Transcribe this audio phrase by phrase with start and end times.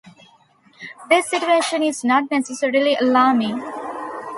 [1.11, 3.61] This situation is not necessarily alarming.